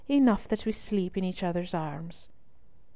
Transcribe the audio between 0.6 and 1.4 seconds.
we sleep in